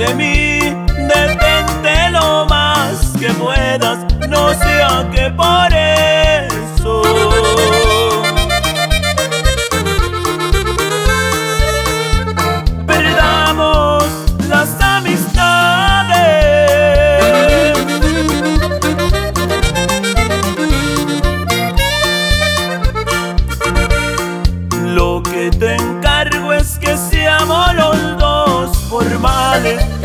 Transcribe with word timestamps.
de 0.00 0.14
mí, 0.14 0.60
detente 0.96 2.10
lo 2.10 2.46
más 2.46 3.12
que 3.20 3.28
puedas, 3.34 3.98
no 4.30 4.48
sea 4.54 5.06
que 5.12 5.28
por 5.30 5.68
eso. 5.74 7.02
Perdamos 12.86 14.04
las 14.48 14.80
amistades. 14.80 15.20
Lo 24.82 25.22
que 25.22 25.50
tengo 25.50 25.89
normale. 29.02 29.99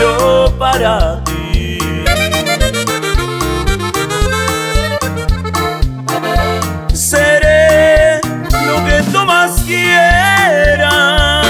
yo 0.00 0.52
para 0.58 1.22
ti. 1.24 1.78
Seré 6.94 8.20
lo 8.68 8.76
que 8.86 9.02
tú 9.12 9.24
más 9.26 9.62
quieras. 9.62 11.46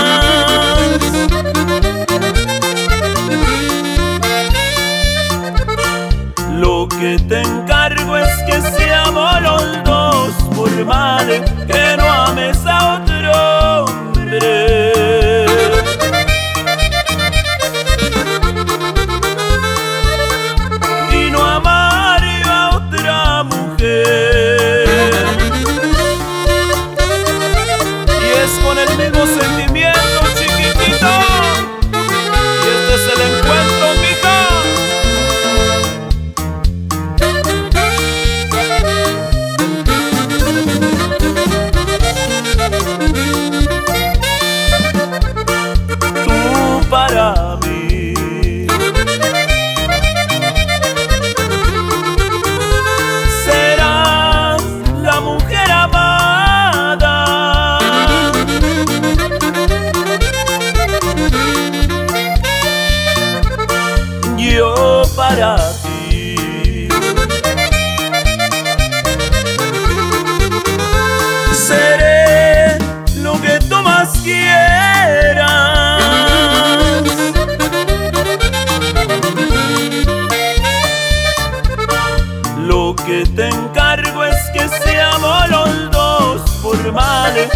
Lo 6.50 6.88
que 6.88 7.18
te 7.28 7.42
encargo 7.42 8.16
es 8.16 8.30
que 8.46 8.60
seamos 8.76 9.40
los 9.42 9.84
dos 9.84 10.32
por 10.56 10.70
mal 10.84 11.26
que 11.66 11.96
no 11.96 12.12
ames 12.12 12.58
a 12.66 12.94
otro. 12.94 13.89
Para 65.20 65.54
ti. 65.82 66.88
Seré 71.52 72.78
lo 73.16 73.38
que 73.42 73.58
tú 73.68 73.76
más 73.82 74.08
quieras. 74.24 75.50
Lo 82.70 82.96
que 82.96 83.26
te 83.36 83.48
encargo 83.48 84.24
es 84.24 84.40
que 84.54 84.66
seamos 84.84 85.50
los 85.50 85.90
dos 85.90 86.40
formales, 86.62 87.50